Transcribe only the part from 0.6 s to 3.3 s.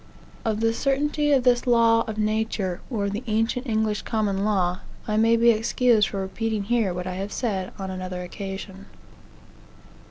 the certainty of this law of nature, or the